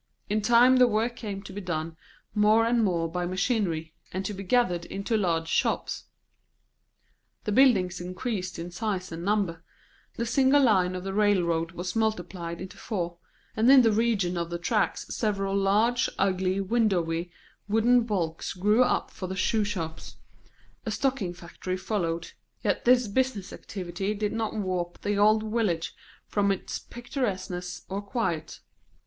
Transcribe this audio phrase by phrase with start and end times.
[0.31, 1.95] In time the work came to be done
[2.33, 6.05] more and more by machinery, and to be gathered into large shops.
[7.43, 9.63] The buildings increased in size and number;
[10.15, 13.17] the single line of the railroad was multiplied into four,
[13.55, 17.29] and in the region of the tracks several large, ugly, windowy
[17.67, 20.15] wooden bulks grew up for shoe shops;
[20.83, 22.31] a stocking factory followed;
[22.63, 25.93] yet this business activity did not warp the old village
[26.25, 28.61] from its picturesqueness or quiet.